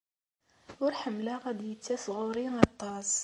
Ur 0.83 0.91
ḥemmleɣ 1.01 1.41
ad 1.51 1.55
d-yettas 1.59 2.05
ɣer-i 2.15 2.47
aṭas. 2.65 3.11